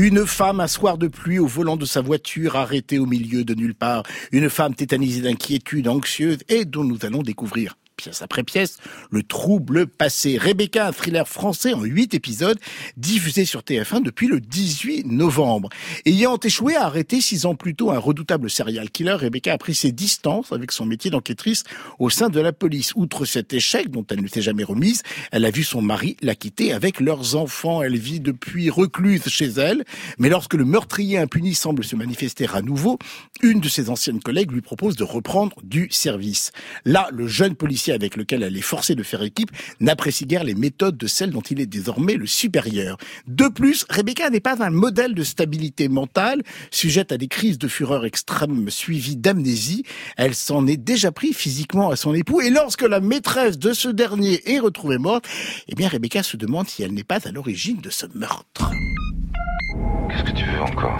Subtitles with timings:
[0.00, 3.52] Une femme un soir de pluie au volant de sa voiture arrêtée au milieu de
[3.52, 4.04] nulle part.
[4.30, 8.78] Une femme tétanisée d'inquiétude, anxieuse et dont nous allons découvrir pièce après pièce,
[9.10, 10.38] le trouble passé.
[10.38, 12.58] Rebecca, un thriller français en huit épisodes,
[12.96, 15.68] diffusé sur TF1 depuis le 18 novembre.
[16.06, 19.74] Ayant échoué à arrêter six ans plus tôt un redoutable serial killer, Rebecca a pris
[19.74, 21.64] ses distances avec son métier d'enquêtrice
[21.98, 22.92] au sein de la police.
[22.94, 25.02] Outre cet échec dont elle ne s'est jamais remise,
[25.32, 27.82] elle a vu son mari la quitter avec leurs enfants.
[27.82, 29.84] Elle vit depuis recluse chez elle,
[30.18, 32.98] mais lorsque le meurtrier impuni semble se manifester à nouveau,
[33.42, 36.52] une de ses anciennes collègues lui propose de reprendre du service.
[36.84, 40.54] Là, le jeune policier avec lequel elle est forcée de faire équipe n'apprécie guère les
[40.54, 42.96] méthodes de celle dont il est désormais le supérieur.
[43.26, 47.68] De plus, Rebecca n'est pas un modèle de stabilité mentale, sujette à des crises de
[47.68, 49.84] fureur extrême suivies d'amnésie.
[50.16, 53.88] Elle s'en est déjà pris physiquement à son époux et lorsque la maîtresse de ce
[53.88, 55.26] dernier est retrouvée morte,
[55.68, 58.72] eh bien Rebecca se demande si elle n'est pas à l'origine de ce meurtre.
[60.08, 60.98] Qu'est-ce que tu veux encore?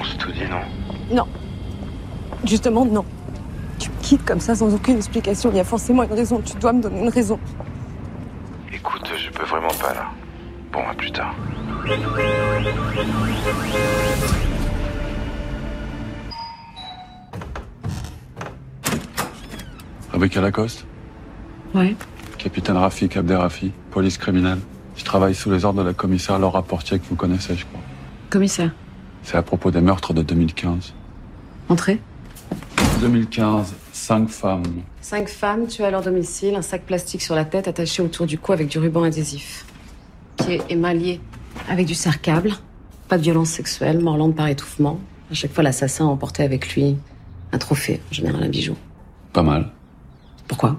[0.00, 1.14] On se tout dit, non?
[1.14, 1.26] Non.
[2.44, 3.04] Justement, non
[4.02, 5.50] quitte comme ça sans aucune explication.
[5.50, 6.42] Il y a forcément une raison.
[6.44, 7.38] Tu dois me donner une raison.
[8.72, 10.06] Écoute, je peux vraiment pas là.
[10.72, 11.34] Bon, à plus tard.
[20.12, 20.84] Rebecca Lacoste
[21.74, 21.96] Ouais.
[22.38, 24.58] Capitaine Rafik Abderrafi, police criminelle.
[24.96, 27.80] Je travaille sous les ordres de la commissaire Laura Portier que vous connaissez, je crois.
[28.28, 28.72] Commissaire
[29.22, 30.92] C'est à propos des meurtres de 2015.
[31.68, 32.00] Entrée
[33.00, 34.82] 2015, cinq femmes.
[35.00, 38.38] Cinq femmes tuées à leur domicile, un sac plastique sur la tête attaché autour du
[38.38, 39.64] cou avec du ruban adhésif.
[40.38, 41.20] Pieds émaillés
[41.68, 42.52] avec du serre-câble.
[43.08, 44.98] Pas de violence sexuelle, morlande par étouffement.
[45.30, 46.96] À chaque fois, l'assassin emportait avec lui
[47.52, 48.76] un trophée, en général un bijou.
[49.32, 49.70] Pas mal.
[50.48, 50.78] Pourquoi?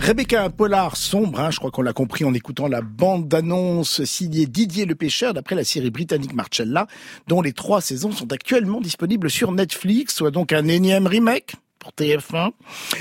[0.00, 4.46] Rebecca, un polar sombre, hein, je crois qu'on l'a compris en écoutant la bande-annonce signée
[4.46, 6.86] Didier le Pêcheur d'après la série britannique Marcella,
[7.26, 11.92] dont les trois saisons sont actuellement disponibles sur Netflix, soit donc un énième remake pour
[11.92, 12.50] TF1.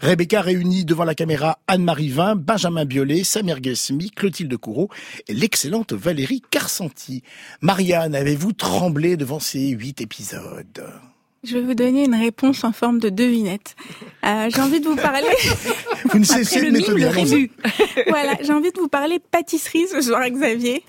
[0.00, 4.88] Rebecca réunit devant la caméra Anne-Marie Vin, Benjamin Biolay, Samir Ghesmi, Clotilde Courreau
[5.26, 7.22] et l'excellente Valérie Carcenti.
[7.60, 10.84] Marianne, avez-vous tremblé devant ces huit épisodes?
[11.44, 13.76] Je vais vous donner une réponse en forme de devinette.
[14.24, 15.28] Euh, j'ai envie de vous parler.
[16.06, 17.50] vous ne cessez de m'étonner.
[18.08, 20.82] voilà, j'ai envie de vous parler pâtisserie ce soir, Xavier.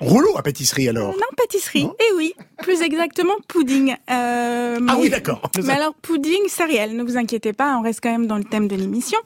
[0.00, 1.86] Rouleau à pâtisserie alors Non, pâtisserie.
[1.98, 3.94] Eh oui, plus exactement pudding.
[4.10, 5.42] Euh, ah oui, d'accord.
[5.62, 8.66] Mais alors pudding céréales, ne vous inquiétez pas, on reste quand même dans le thème
[8.66, 9.18] de l'émission.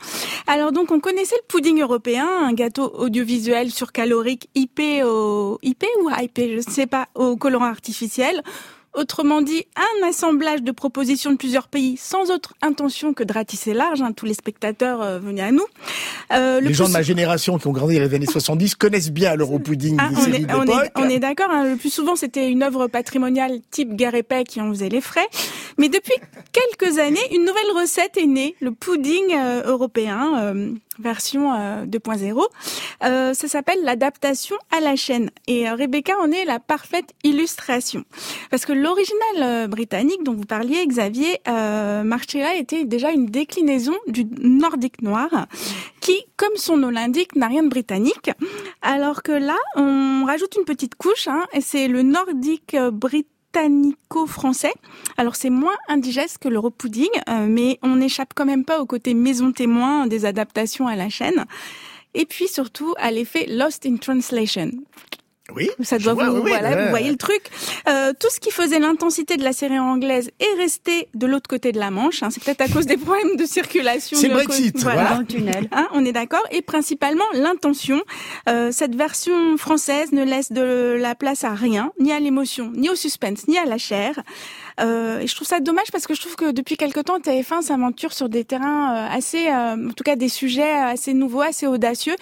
[0.49, 6.11] Alors donc on connaissait le pudding européen, un gâteau audiovisuel surcalorique IP au IP ou
[6.11, 8.43] IP, je ne sais pas, au colorant artificiel
[8.95, 13.75] Autrement dit, un assemblage de propositions de plusieurs pays sans autre intention que de ratisser
[13.75, 14.03] large.
[14.03, 15.67] Hein, tous les spectateurs euh, venaient à nous.
[16.33, 19.35] Euh, les gens de ma génération qui ont grandi dans les années 70 connaissent bien
[19.35, 21.51] l'Europudding ah, on, est, on, est, on est d'accord.
[21.51, 24.89] Hein, le plus souvent, c'était une œuvre patrimoniale type guerre et paix qui en faisait
[24.89, 25.27] les frais.
[25.79, 26.15] Mais depuis
[26.53, 31.53] quelques années, une nouvelle recette est née, le pudding euh, européen version
[31.85, 32.43] 2.0.
[33.03, 35.31] Euh, ça s'appelle l'adaptation à la chaîne.
[35.47, 38.05] Et Rebecca en est la parfaite illustration.
[38.51, 42.03] Parce que l'original euh, britannique dont vous parliez, Xavier, euh,
[42.57, 45.29] était déjà une déclinaison du nordique noir,
[46.01, 48.31] qui, comme son nom l'indique, n'a rien de britannique.
[48.83, 52.91] Alors que là, on rajoute une petite couche, hein, et c'est le nordique euh,
[53.55, 54.73] britannico-français.
[55.17, 58.87] Alors c'est moins indigeste que le pudding, euh, mais on n'échappe quand même pas au
[58.87, 61.45] côté maison témoin des adaptations à la chaîne.
[62.15, 64.71] Et puis surtout à l'effet Lost in Translation.
[65.57, 67.43] Oui, ça doit vous, voilà, vous voyez le truc.
[67.89, 71.73] Euh, tout ce qui faisait l'intensité de la série anglaise est resté de l'autre côté
[71.73, 72.23] de la Manche.
[72.23, 72.29] Hein.
[72.31, 74.17] C'est peut-être à cause des problèmes de circulation.
[74.19, 75.15] C'est Brexit, voilà.
[75.15, 75.69] Dans le tunnel.
[75.73, 76.45] Hein, on est d'accord.
[76.51, 78.03] Et principalement l'intention.
[78.49, 82.89] Euh, cette version française ne laisse de la place à rien, ni à l'émotion, ni
[82.89, 84.21] au suspense, ni à la chair.
[84.81, 87.63] Euh, et je trouve ça dommage parce que je trouve que depuis quelque temps, TF1
[87.63, 91.67] s'aventure sur des terrains euh, assez, euh, en tout cas des sujets assez nouveaux, assez
[91.67, 92.17] audacieux.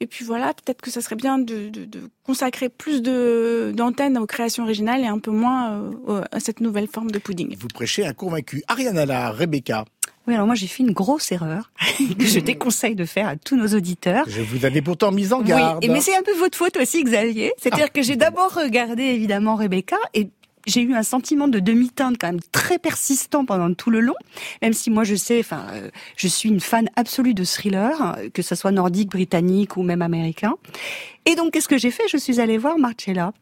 [0.00, 4.16] Et puis voilà, peut-être que ça serait bien de, de, de consacrer plus de d'antennes
[4.16, 5.90] aux créations originales et un peu moins
[6.30, 7.56] à cette nouvelle forme de pudding.
[7.58, 8.62] Vous prêchez un convaincu.
[8.68, 9.84] Ariane la Rebecca.
[10.28, 11.72] Oui, alors moi j'ai fait une grosse erreur
[12.18, 14.26] que je déconseille de faire à tous nos auditeurs.
[14.28, 15.78] Je vous avais pourtant mise en garde.
[15.82, 17.54] Oui, mais c'est un peu votre faute aussi, Xavier.
[17.56, 20.28] C'est-à-dire que j'ai d'abord regardé évidemment Rebecca et
[20.68, 24.14] j'ai eu un sentiment de demi-teinte quand même très persistant pendant tout le long,
[24.62, 28.42] même si moi je sais, enfin, euh, je suis une fan absolue de thriller, que
[28.42, 30.54] ce soit nordique, britannique ou même américain.
[31.26, 32.04] Et donc, qu'est-ce que j'ai fait?
[32.10, 33.32] Je suis allée voir Marcella.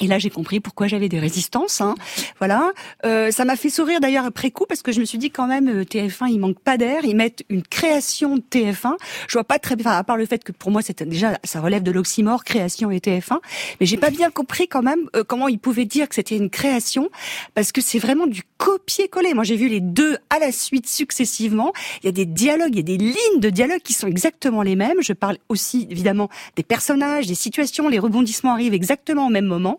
[0.00, 1.80] Et là, j'ai compris pourquoi j'avais des résistances.
[1.80, 1.94] Hein.
[2.38, 2.72] Voilà.
[3.04, 5.46] Euh, ça m'a fait sourire d'ailleurs après coup parce que je me suis dit quand
[5.46, 7.04] même euh, TF1, il manque pas d'air.
[7.04, 8.96] Ils mettent une création de TF1.
[9.28, 11.60] Je vois pas très bien, à part le fait que pour moi, c'était déjà ça
[11.60, 13.38] relève de l'oxymore création et TF1.
[13.80, 16.50] Mais j'ai pas bien compris quand même euh, comment ils pouvaient dire que c'était une
[16.50, 17.08] création
[17.54, 19.32] parce que c'est vraiment du copier-coller.
[19.32, 21.72] Moi, j'ai vu les deux à la suite successivement.
[22.02, 24.62] Il y a des dialogues, il y a des lignes de dialogue qui sont exactement
[24.62, 24.98] les mêmes.
[25.00, 29.78] Je parle aussi évidemment des personnages, des situations, les rebondissements arrivent exactement au même moment.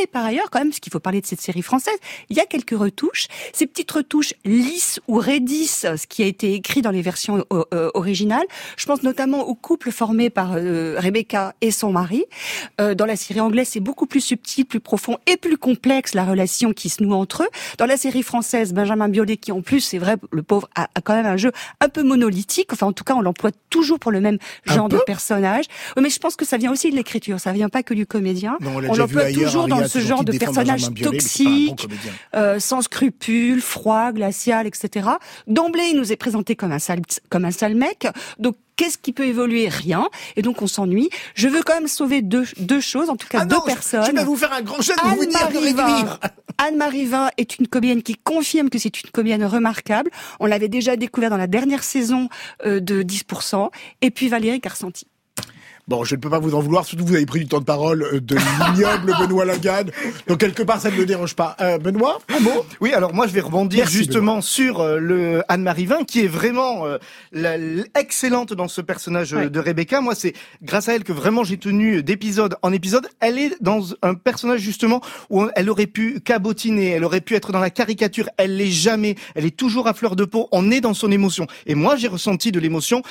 [0.00, 1.96] Et par ailleurs, quand même, parce qu'il faut parler de cette série française,
[2.30, 3.26] il y a quelques retouches.
[3.52, 7.64] Ces petites retouches lisses ou raidisses, ce qui a été écrit dans les versions euh,
[7.74, 8.46] euh, originales.
[8.76, 12.24] Je pense notamment au couple formé par euh, Rebecca et son mari.
[12.78, 16.72] dans la série anglaise, c'est beaucoup plus subtil, plus profond et plus complexe la relation
[16.72, 17.48] qui se noue entre eux.
[17.78, 21.14] Dans la série française, Benjamin Biolay, qui en plus, c'est vrai, le pauvre a, quand
[21.14, 22.72] même un jeu un peu monolithique.
[22.72, 25.66] Enfin, en tout cas, on l'emploie toujours pour le même genre de personnage.
[26.00, 27.40] mais je pense que ça vient aussi de l'écriture.
[27.40, 28.56] Ça vient pas que du comédien.
[28.62, 31.86] on, on l'emploie toujours dans ce genre de personnage toxique,
[32.34, 35.08] euh, sans scrupules, froid, glacial, etc.
[35.46, 38.06] D'emblée, il nous est présenté comme un sale, comme un sale mec.
[38.38, 39.68] Donc Qu'est-ce qui peut évoluer?
[39.68, 40.08] Rien.
[40.34, 41.10] Et donc on s'ennuie.
[41.34, 44.04] Je veux quand même sauver deux, deux choses, en tout cas ah deux personnes.
[44.06, 47.68] Je vais vous faire un grand jeu de vous dire de Anne-Marie Vin est une
[47.68, 50.10] comédienne qui confirme que c'est une comédienne remarquable.
[50.40, 52.28] On l'avait déjà découvert dans la dernière saison
[52.64, 53.68] euh, de 10%.
[54.00, 55.06] Et puis Valérie Carcenti.
[55.88, 57.64] Bon, je ne peux pas vous en vouloir, surtout vous avez pris du temps de
[57.64, 59.90] parole euh, de l'ignoble Benoît Lagarde.
[60.28, 61.56] Donc quelque part, ça ne me dérange pas.
[61.60, 65.86] Euh, Benoît, un mot Oui, alors moi je vais rebondir justement sur euh, le Anne-Marie
[65.86, 70.00] Vin, qui est vraiment euh, excellente dans ce personnage de Rebecca.
[70.00, 73.08] Moi, c'est grâce à elle que vraiment j'ai tenu d'épisode en épisode.
[73.18, 75.00] Elle est dans un personnage justement
[75.30, 78.28] où elle aurait pu cabotiner, elle aurait pu être dans la caricature.
[78.36, 79.16] Elle l'est jamais.
[79.34, 80.48] Elle est toujours à fleur de peau.
[80.52, 81.48] On est dans son émotion.
[81.66, 83.02] Et moi, j'ai ressenti de l'émotion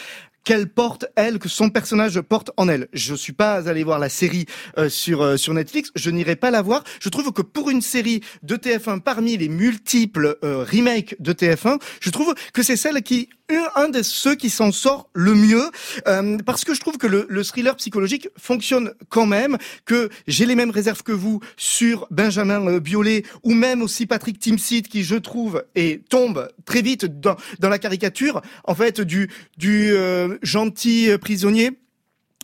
[0.43, 2.88] qu'elle porte elle, que son personnage porte en elle.
[2.93, 4.45] Je suis pas allé voir la série
[4.77, 6.83] euh, sur euh, sur Netflix, je n'irai pas la voir.
[6.99, 11.79] Je trouve que pour une série de TF1 parmi les multiples euh, remakes de TF1,
[11.99, 13.29] je trouve que c'est celle qui
[13.75, 15.69] un de ceux qui s'en sort le mieux
[16.45, 20.55] parce que je trouve que le, le, thriller psychologique fonctionne quand même que j'ai les
[20.55, 25.65] mêmes réserves que vous sur Benjamin Biolay ou même aussi Patrick Timsit qui je trouve
[25.75, 30.30] et tombe très vite dans, dans la caricature en fait du du gentil
[31.09, 31.71] euh, prisonnier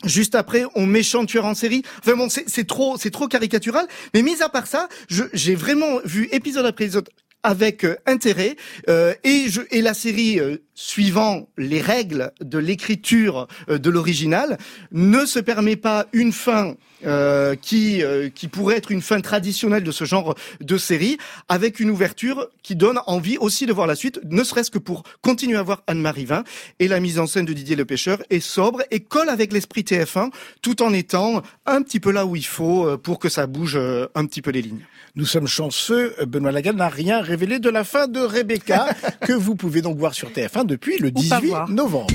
[0.05, 1.81] Juste après, on méchant tueur en série.
[1.99, 3.87] Enfin bon, c'est trop, c'est trop caricatural.
[4.13, 4.87] Mais mis à part ça,
[5.33, 7.09] j'ai vraiment vu épisode après épisode
[7.43, 8.55] avec euh, intérêt
[8.89, 10.39] euh, et, je, et la série
[10.73, 14.57] suivant les règles de l'écriture de l'original
[14.91, 16.75] ne se permet pas une fin
[17.05, 21.79] euh, qui euh, qui pourrait être une fin traditionnelle de ce genre de série, avec
[21.79, 25.57] une ouverture qui donne envie aussi de voir la suite, ne serait-ce que pour continuer
[25.57, 26.43] à voir Anne-Marie Vin.
[26.79, 29.81] Et la mise en scène de Didier Le Pêcheur est sobre et colle avec l'esprit
[29.81, 30.31] TF1,
[30.63, 33.77] tout en étant un petit peu là où il faut euh, pour que ça bouge
[33.77, 34.85] un petit peu les lignes.
[35.15, 36.15] Nous sommes chanceux.
[36.25, 38.87] Benoît Lagarde n'a rien révélé de la fin de Rebecca,
[39.21, 42.07] que vous pouvez donc voir sur TF1 depuis le 18 novembre.